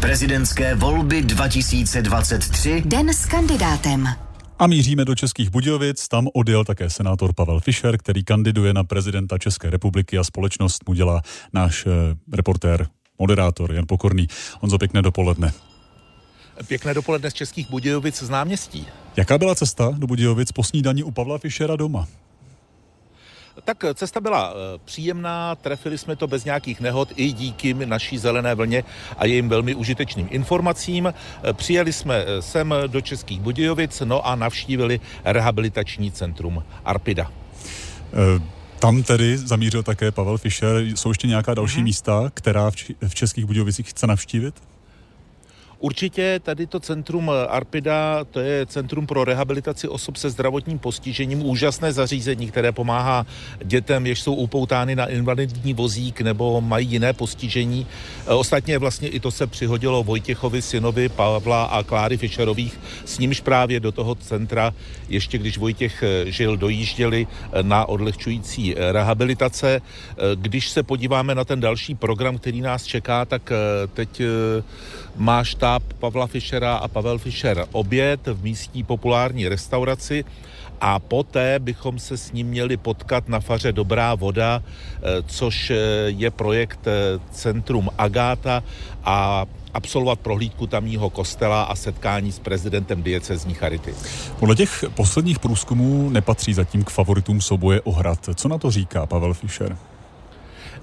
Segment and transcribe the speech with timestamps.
[0.00, 2.82] Prezidentské volby 2023.
[2.86, 4.08] Den s kandidátem.
[4.58, 9.38] A míříme do Českých Budějovic, tam odjel také senátor Pavel Fischer, který kandiduje na prezidenta
[9.38, 11.22] České republiky a společnost mu dělá
[11.52, 11.90] náš eh,
[12.36, 12.86] reportér,
[13.18, 14.26] moderátor Jan Pokorný.
[14.60, 15.52] Honzo, pěkné dopoledne.
[16.66, 18.86] Pěkné dopoledne z Českých Budějovic z náměstí.
[19.16, 22.06] Jaká byla cesta do Budějovic po snídani u Pavla Fischera doma?
[23.64, 28.54] Tak cesta byla eh, příjemná, trefili jsme to bez nějakých nehod i díky naší zelené
[28.54, 28.84] vlně
[29.16, 31.06] a jejím velmi užitečným informacím.
[31.06, 37.30] Eh, přijeli jsme eh, sem do Českých Budějovic, no a navštívili rehabilitační centrum Arpida.
[38.78, 40.82] Tam tedy zamířil také Pavel Fischer.
[40.94, 41.84] Jsou ještě nějaká další mm-hmm.
[41.84, 42.70] místa, která
[43.08, 44.54] v Českých Budějovicích chce navštívit?
[45.80, 51.92] Určitě tady to centrum Arpida, to je centrum pro rehabilitaci osob se zdravotním postižením, úžasné
[51.92, 53.26] zařízení, které pomáhá
[53.64, 57.86] dětem, jež jsou upoutány na invalidní vozík nebo mají jiné postižení.
[58.26, 63.80] Ostatně vlastně i to se přihodilo Vojtěchovi, synovi Pavla a Kláry Fischerových, s nímž právě
[63.80, 64.74] do toho centra,
[65.08, 67.26] ještě když Vojtěch žil, dojížděli
[67.62, 69.82] na odlehčující rehabilitace.
[70.34, 73.52] Když se podíváme na ten další program, který nás čeká, tak
[73.94, 74.22] teď
[75.16, 80.24] má štáb Pavla Fischera a Pavel Fischer oběd v místní populární restauraci
[80.80, 85.76] a poté bychom se s ním měli potkat na faře Dobrá voda, eh, což eh,
[86.06, 88.62] je projekt eh, Centrum Agáta
[89.04, 93.94] a absolvovat prohlídku tamního kostela a setkání s prezidentem diecezní Charity.
[94.38, 98.28] Podle těch posledních průzkumů nepatří zatím k favoritům souboje o hrad.
[98.34, 99.76] Co na to říká Pavel Fischer?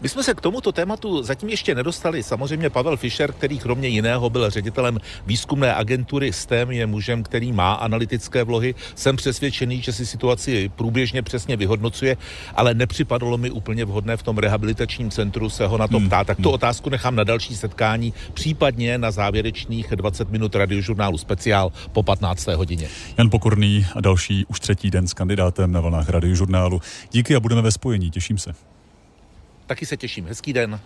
[0.00, 2.22] My jsme se k tomuto tématu zatím ještě nedostali.
[2.22, 7.72] Samozřejmě Pavel Fischer, který kromě jiného byl ředitelem výzkumné agentury STEM, je mužem, který má
[7.72, 8.74] analytické vlohy.
[8.94, 12.16] Jsem přesvědčený, že si situaci průběžně přesně vyhodnocuje,
[12.54, 16.26] ale nepřipadalo mi úplně vhodné v tom rehabilitačním centru se ho na to hmm, ptát.
[16.26, 16.54] Tak tu hmm.
[16.54, 22.46] otázku nechám na další setkání, případně na závěrečných 20 minut radiožurnálu speciál po 15.
[22.46, 22.88] hodině.
[23.18, 26.80] Jan Pokorný a další už třetí den s kandidátem na vlnách radiožurnálu.
[27.12, 28.73] Díky a budeme ve spojení, těším se.
[29.66, 30.26] Taky se těším.
[30.26, 30.80] Hezký den.